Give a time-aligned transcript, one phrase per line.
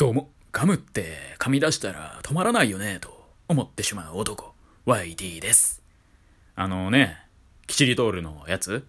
[0.00, 3.10] どうも、ガムって噛み出したら止まらないよね、と
[3.48, 4.54] 思ってしまう男、
[4.86, 5.82] YD です。
[6.54, 7.18] あのね、
[7.66, 8.86] キチリトールのやつ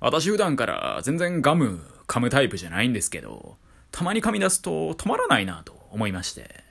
[0.00, 3.58] 私普段から全然ガム噛むタイプじゃないんですけど、
[3.90, 6.64] たまに噛み出すと止まらないなと思いまして。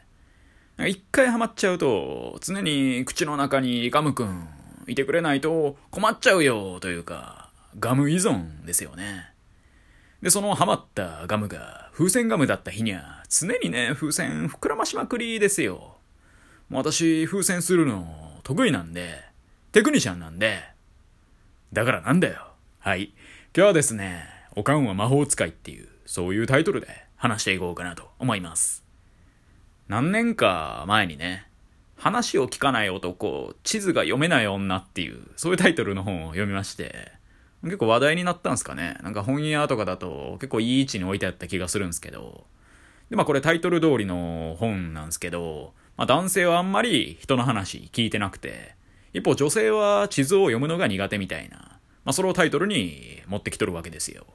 [0.79, 4.49] 一回ハマっちゃうと、常に口の中にガムくん
[4.87, 9.34] いてくれないと困っちゃうよというか、ガム依存ですよね。
[10.21, 15.97] で、そのハマったガムが風船ガムだった日には、常にね、風船膨らましまくりですよ。
[16.69, 19.23] もう私、風船するの得意なんで、
[19.71, 20.63] テクニシャンなんで、
[21.73, 22.53] だからなんだよ。
[22.79, 23.13] はい。
[23.55, 24.25] 今日はですね、
[24.55, 28.83] おかんは魔法使いっていう、そういうタイトルで話していこうかなと思います。
[29.87, 31.47] 何年か前にね、
[31.97, 37.11] 話を聞かない男、地図が読めない女っていう、そういうタイトルの本を読みまして、
[37.65, 38.97] 結構話題になったんですかね。
[39.03, 42.45] なんか本屋とかだと結構いい位置に置いてあった気がするんですけど。
[43.09, 48.75] で、まあこれタイトル通りの本なんですけど、まあ男性はあんまり人の話聞いてなくて、
[49.13, 54.25] 一方女性は地図を読むのが苦手みたいな、まあそれをタイトルに持ってきとるわけですよ。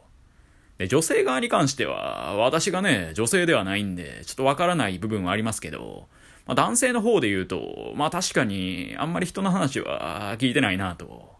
[0.79, 6.09] で、女性側に関しては、私がね、女性ではないんで、ちょっとわからない部分はありますけど、
[6.47, 11.31] まあ男性の方で言うと、まあ確かにあんまり人の話は聞いてないなと。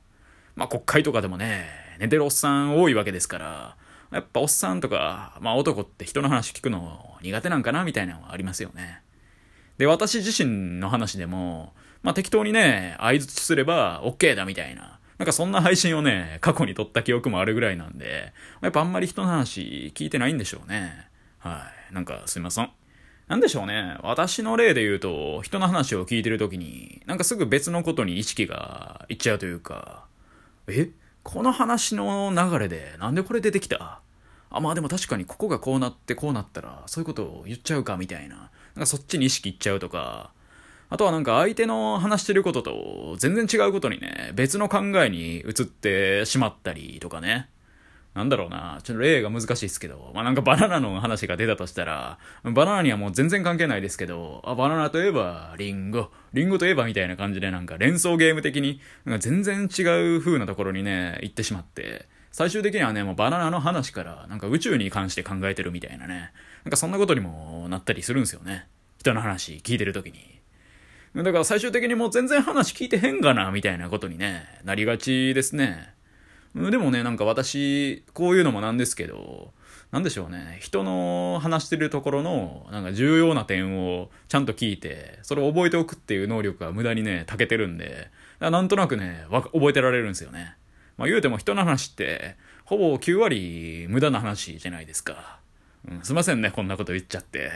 [0.57, 3.77] まあ国会とかでもね、寝てるおっさん多いわけですから、
[4.11, 9.03] やっぱおっさんとか、まあ男って人の話聞くの苦手なんかなみたいなのはありますよね。
[9.79, 21.07] で、私自身の話でも、まあ適当にね、相づちすれば OK だみたいな、なんかそんな配信をね、過去に撮った記憶もあるぐらいなんで、やっぱあんまり人の話聞いてないんでしょうね。
[21.39, 21.95] はい。
[21.95, 22.71] なんかすいません。
[23.29, 23.99] なんでしょうね。
[24.03, 30.07] 私の例で言うと、人の話を聞いてるときに、なんかすぐ別のことに意識がいっちゃうというか、
[30.67, 30.89] え？
[31.23, 34.01] この話の流れでなんでこれ出てきた？
[34.51, 38.37] あ、まあでも確かにここがこうなってこうなったらそういうことを言っちゃうかみたいな。
[38.37, 38.49] なん
[38.81, 40.33] かそっちに意識いっちゃうとか。
[40.93, 47.49] あとはなんか相手の話してることと全然違うことにね、別の考えに移ってしまったりとかね。
[48.15, 48.81] なんだろうな。
[48.83, 50.11] ちょっと例が難しいですけど。
[50.15, 59.83] まあなんかバナナの話が出たとしたら、バナナにはもう全然関係ないですけど、あ、バナナといえばリンゴ、リンゴといえばみたいな感じでなんか連想ゲーム的に、なんか全然違
[60.17, 66.33] う風なところにね、行ってしまって、最終的にはね、もうバナナの話からなんか宇宙に関して考えてるみたいなね。
[66.65, 68.67] なんかそんなことにもなったりするんですよね。
[68.99, 70.41] 人の話聞いてるときに。
[71.15, 75.95] だから最終的にもう全然話聞いてへんがな、みたいなことにね、なりがちですね。
[76.55, 79.53] でもね、なんか私、こういうのもなんですけど、
[79.93, 80.59] なんでしょうね。
[80.61, 90.57] 人の話してるところの、なんか重要な点をちゃんと聞いて、それを覚えておくっていう能力が無駄にね、長けてるんで、なんとなくね、覚えてられるんですよね。
[90.97, 95.41] まあ言うても人の話って、ほぼ9割無駄な話じゃないですか。
[95.89, 97.51] うん、すいませんね、こんなこと言っちゃって。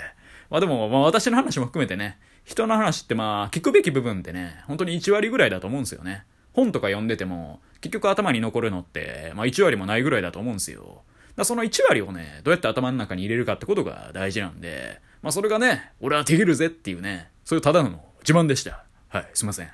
[0.51, 6.25] まあでも、まあ私の話も含めてね、人の話ってまあ聞くべき部分ってね、本当に1割ぐらいだと思うんですよね。
[6.55, 11.03] 本とか読んでても、結局頭に残るのって、まあ1割もないぐらいだと思うんですよ。
[11.37, 18.85] だその1割をね、どうやって頭の中に入れるかってことが大事なんで、まあそれがね、俺はできるぜっていうね、そういうただの自慢でした。
[19.09, 19.69] はい、すいません。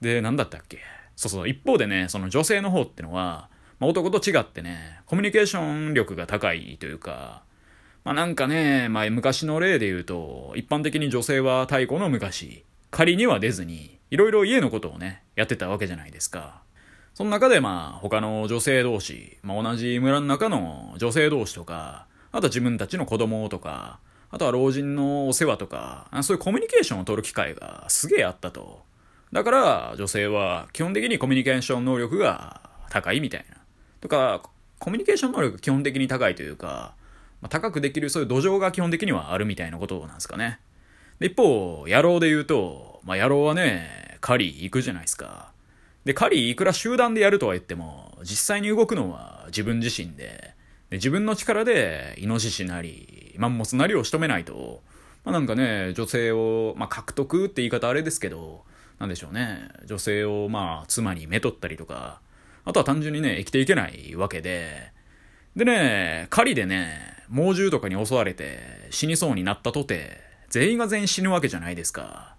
[0.00, 0.78] で、なんだったっけ？
[1.16, 7.42] そうそう、一方でね、その女性の方ってのは、まあ男と違ってね、コミュニケーション力が高いというか、
[8.04, 16.62] まあなんかね、まあ昔の例で言うと、一般的に女性は太古の昔、仮には出ずに、いろいろ家のことをね、やってたわけじゃないですか。
[17.14, 23.98] その中でまあ他の女性同士、まあ同じ村の中の女性同士とか、あとは自分たちの子供とか、
[24.30, 28.82] あとは老人のお世話とか、そういうコミュニケーションを取る機会がすげえあったと。
[29.32, 32.60] だから女性は基本的にコミュニケーション能力が
[32.90, 33.56] 高いみたいな。
[34.00, 34.42] とか、
[34.78, 36.94] コミュニケーション能力が基本的に高いというか、
[37.40, 40.60] まあ、高くできるそういう土壌が基本的にはあるみたいなことなんですかね。
[41.20, 45.50] 一方、野郎で言うと、まあ、野郎はね、狩り行くじゃないですか。
[46.04, 50.54] で、狩りいくら集団でやるとは言っても、実際に動くのは自分自身で、
[50.90, 54.80] で自分の力でイノシシなり、マンモスなりを仕留めないと、
[55.24, 58.62] まあ、なんかね、女性を、まあ、獲得って言い方あれですけど、
[59.00, 62.20] なんでしょうね、女性をまあ、妻にめとったりとか、
[62.64, 64.92] あとは単純にね、生きていけないわけで、
[65.56, 68.60] でね、狩りでね、猛獣とかに襲われて
[68.90, 72.36] 死にそうになったとて、全員が全員死ぬわけじゃないですか。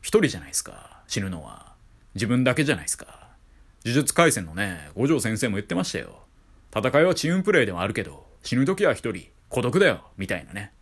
[0.00, 1.74] 一人じゃないですか、死ぬのは。
[2.14, 3.28] 自分だけじゃないですか。
[3.84, 6.24] 呪術廻戦のね、五条先生も言ってましたよ。
[6.74, 10.72] 戦いはチームプレイでもあるけど、死ぬ時は一人、孤独だよ、みたいなね。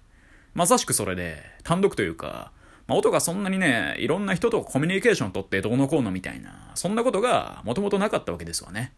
[0.54, 2.52] まさしくそれで、単独というか、
[2.86, 8.92] まあ、音がそんなにね、いろんな人とコミュニケーション取ってどうのこうのみたいな、そんなことがもともとなかったわけですわね。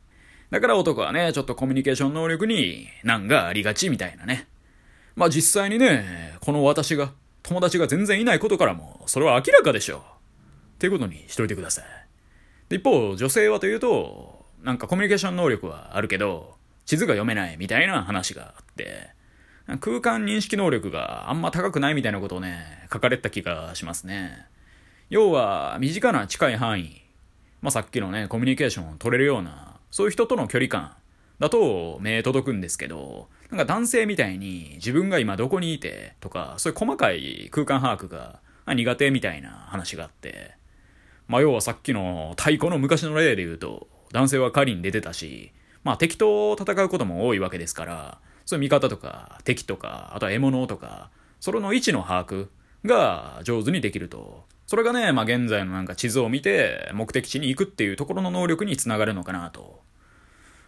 [0.50, 4.48] だから男はね、ちょっとコミュニケーション能力に難がありがちみたいなね。
[5.16, 7.12] まあ実際にね、この私が、
[7.42, 10.00] 友達が全然いないことからも、それは明らかでしょう。
[10.00, 10.02] っ
[10.78, 11.84] ていうことにしといてください。
[12.68, 16.56] で、一方、女性はというと、なんかコミュニケーション能力はあるけど、
[16.86, 19.10] 地図が読めないみたいな話があって、
[19.80, 24.46] 空間認識能力があんま高くないみたいなことをね、書かれた気がしますね。
[25.08, 27.02] 要は、身近な近い範囲、
[27.62, 30.94] まあ、さっきのね、コミュニケーションを取れるような、そういう人との距離感
[31.38, 38.40] だと目届くんですけど、なんか男性みたいに自分が今どこにいてとか、そういう細かい空間把握が
[38.72, 40.52] 苦手みたいな話があって、
[41.26, 45.52] まあ要はさっきの太鼓の昔の例で言うと、男性は狩りに出てたし、
[45.82, 51.10] まあ敵と戦うことも多いわけですから、そういう味方とか敵とか、あとは獲物とか、
[51.40, 52.48] それの位置の把握
[52.84, 54.44] が上手にできると。
[54.66, 59.80] それがね、まあ現在のなんか地図を見て目的地に行くっていうところの能力につながるのかなと。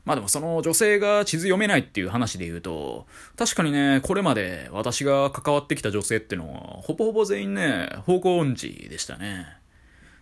[0.05, 3.07] まあでもその女性が地図読めないっていう話で言うと、
[3.37, 9.47] 確かにね、これまで私が関わってきた女性ってのは、ほぼほぼ全員ね、方向音痴でしたね。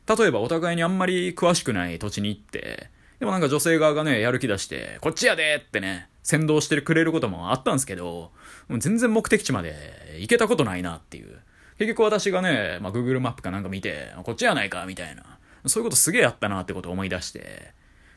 [0.06, 2.90] 例えばお互いにあんまり詳しくない土地に行って、
[3.20, 8.32] でもなんか女性側がね、やる気出して、こっちやでってね、先導してくれることもあったんですけど、
[8.78, 11.38] 全然目的地まで行けたことないなっていう。
[11.78, 15.38] 結局私がね、まあ、Google マップかなんか見て、こっちやないかみたいな。
[15.66, 17.72] そういうことすげえやったなってことを思い出して。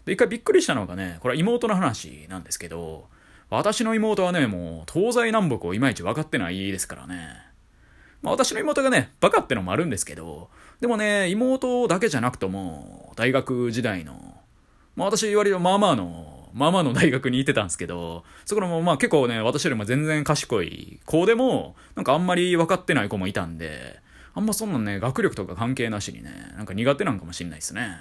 [0.05, 3.07] で、一回びっくりしたのがね、これは妹の話なんですけど、
[3.49, 7.29] 私の妹はね、もう東西南北をいまいち分かってないですからね。
[8.21, 14.37] まあ私の妹がね、バカってのもあるんですけど、でもね、妹だけじゃなくとも、大学時代の
[14.95, 23.99] まあ私割とまあまあの、まあまあの大学に行ってたんですけど、そこもまあ結構ね、私よりも全然賢い子でも、なんかあんまり分かってない子もいたんで、
[24.35, 27.97] あんまそんなんね、学力とか関係なしにね、なんか苦手なんかもしんないですね。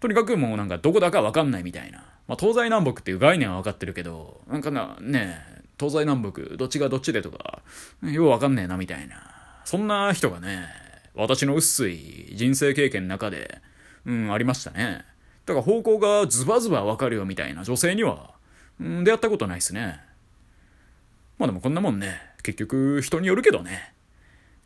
[0.00, 2.04] とにかくもうなんかどこだか分かんないみたいな。
[2.28, 5.38] まあ東西南北っていう概念は分かってるけど、なんかな、ね、
[5.78, 7.62] 東西南北、どっちがどっちでとか、
[8.02, 9.16] よう分かんねえなみたいな。
[9.64, 10.66] そんな人がね、
[11.14, 13.60] 私の薄い人生経験の中で、
[14.04, 15.04] うん、ありましたね。
[15.46, 18.34] だから方向がズバズバわかるよみたいな女性には、
[18.80, 20.00] うん、出会ったことないっすね。
[21.38, 23.92] まあでもこんなもんね、結局人によるけどね。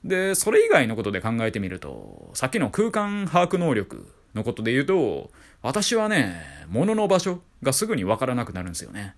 [0.05, 5.31] で、それ以外のことで考えてみると、さっきの空間把握能力のことで言うと、
[5.63, 9.15] 私はね、物の場所がすぐにわからなくなるんですよね。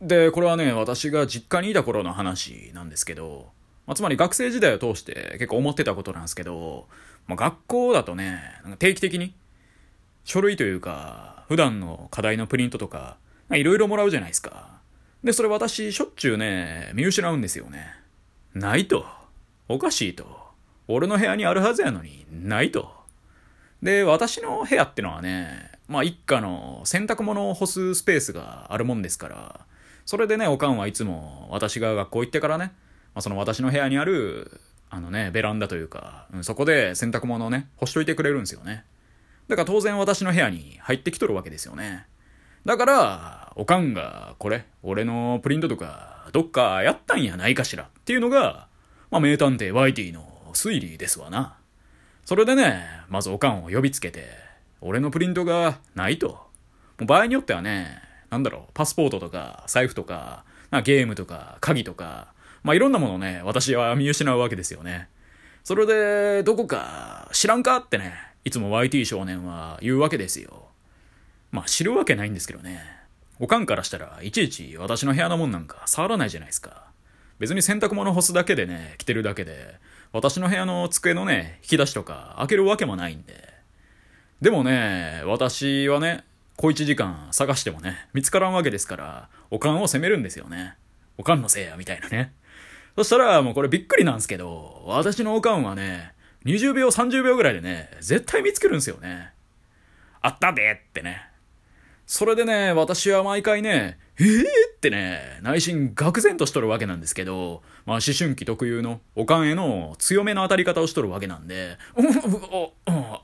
[0.00, 3.50] で、これはね、私が実家にいた頃の話なんですけど、
[3.86, 6.86] まあ、つまり学生時代を通して結構思ってたことなんですけど、
[7.26, 9.34] まあ、学校だとね、なんか定期的に
[10.24, 13.16] 書類というか、普段の課題のプリントとか、
[13.52, 14.78] いろいろもらうじゃないですか。
[15.24, 17.94] で、それ私、しょっちゅうね、見失うんですよね。
[18.54, 19.04] ないと。
[19.68, 20.24] おかしいと。
[20.88, 22.99] 俺の部屋にあるはずやのに、ないと。
[23.82, 29.60] で、私の部屋ってのはね、まあ一家の洗濯物を干すスペースがあるもんですから、
[30.06, 32.72] それでね、おかんはいつも私が学校行ってからね、
[33.14, 38.84] まあ、その私の部屋にある、あのね、ベランダというか、うん、そこで洗濯物をね、干しといてくれるんですよね。
[39.48, 42.06] だから当然私の部屋に入ってきとるわけですよね。
[42.64, 48.68] だから、おかんが、これ、俺のプリントとか、どっかやったんやないかしらっていうのが、
[49.10, 51.56] まあ、名探偵ワイティの推理ですわな。
[52.24, 54.28] それでね、まずおかんを呼びつけて、
[54.80, 56.28] 俺のプリントがないと。
[56.28, 56.48] も
[57.02, 57.98] う場合によってはね、
[58.30, 60.44] なんだろう、パスポートとか、財布とか、
[60.84, 62.32] ゲームとか、鍵とか、
[62.62, 65.08] まあ、いろんなものをね、私は見失うわけですよね。
[65.64, 68.14] それで、どこか知らんかってね、
[68.44, 70.68] いつも YT 少年は言うわけですよ。
[71.50, 72.80] まあ知るわけないんですけどね。
[73.38, 76.89] おかんからしたらいちいち私の部屋のもんなんか触らないじゃないですか。
[77.40, 79.76] 別に洗濯物干すだけでね、着てるだけで、
[80.12, 83.52] 私の部屋の机のね、引き出しとか開けるわけもないんで。
[84.42, 86.24] でもね、私はね、
[86.56, 90.74] 小一時間探してもね、見つからんわけですから、おかんを責めるんですよね。
[91.16, 92.34] おかんのせいや、みたいなね。
[92.94, 96.12] そしたらもうこれびっくりなんですけど、私のおかんはね、
[96.44, 99.32] 20秒、30秒ぐらいでね、絶対見つけるんですよね。
[100.20, 101.22] あったでってね。
[102.06, 104.42] それでね、私は毎回ね、えー？
[104.76, 112.14] ってね、内心愕然としとるわけなんですけど、まあ思春期特有のおかんへの強めの当たり方をしとるわけなんで、うん、うん、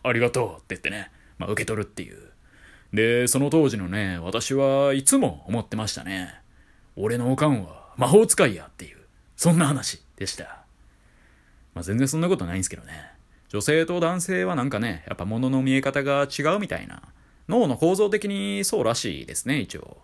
[0.02, 2.18] ありがとうって言ってね、まあ受け取るっていう。
[2.92, 6.34] で、その当時のね、私はいつも思ってましたね。
[6.96, 8.98] 俺のおかんは魔法使いやっていう、
[9.36, 10.64] そんな話でした。
[11.74, 13.10] まあ、全然そんなことないんですけどね。
[13.50, 17.02] 女性と男性はなんかね、やっぱ物の見え方が違うみたいな。
[17.50, 19.98] 脳の構造的にそうらしいですね、一応。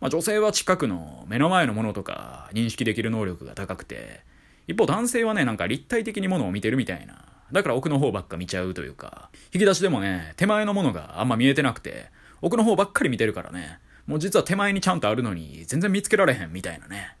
[0.00, 4.20] まあ、女性は近くの目の前のものとか認識できる能力が高くて、
[4.66, 7.24] 一方男性はね、なんか立体的にものを見てるみたいな。
[7.50, 12.10] だから奥の方ばっか見ちゃうというか、引き出しでもね、手前のものがあんま見えてなくて、
[12.42, 17.16] 奥の方ばっかり見てるからね、もう実は手前にちゃんとあるのに全然見つけられへんみたいなね。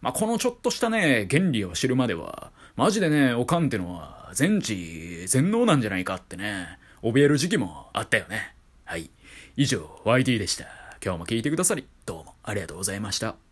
[0.00, 8.54] まあ、このちょっとしたね、原理を知るまでは、マジでね、おかんってのは、全知全能なんじゃないかってね、怯える時期もあったよね。
[8.84, 9.10] はい。
[9.56, 10.87] 以上、YD でした。
[11.04, 13.47] 今日も聞いてくださり、どうもありがとうございました。